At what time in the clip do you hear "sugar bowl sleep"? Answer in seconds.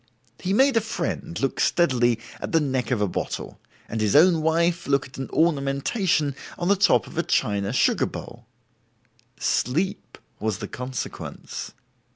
7.71-10.17